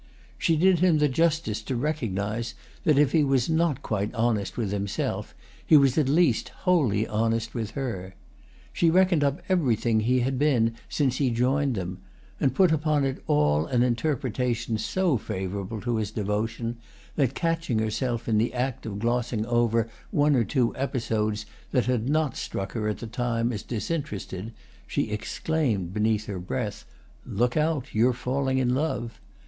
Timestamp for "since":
10.89-11.17